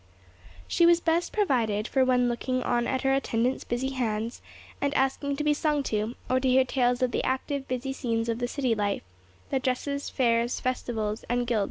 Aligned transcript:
She 0.67 0.87
was 0.87 0.99
best 0.99 1.31
provided 1.31 1.87
for 1.87 2.03
when 2.03 2.27
looking 2.27 2.63
on 2.63 2.87
at 2.87 3.03
her 3.03 3.13
attendant's 3.13 3.63
busy 3.63 3.89
hands, 3.89 4.41
and 4.81 4.95
asking 4.95 5.35
to 5.35 5.43
be 5.43 5.53
sung 5.53 5.83
to, 5.83 6.15
or 6.27 6.39
to 6.39 6.47
hear 6.49 6.65
tales 6.65 7.03
of 7.03 7.11
the 7.11 7.23
active, 7.23 7.67
busy 7.67 7.93
scenes 7.93 8.27
of 8.27 8.39
the 8.39 8.47
city 8.47 8.73
life—the 8.73 9.59
dresses, 9.59 10.09
fairs, 10.09 10.59
festivals, 10.59 11.21
and 11.29 11.45
guild 11.45 11.47
processions. 11.47 11.59